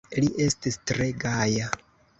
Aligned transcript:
Li 0.23 0.29
estis 0.45 0.79
tre 0.93 1.11
gaja. 1.27 1.73